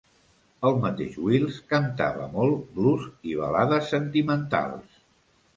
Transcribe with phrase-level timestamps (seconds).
[0.69, 3.05] El mateix Wills cantava molt blues
[3.35, 5.01] i balades sentimentals.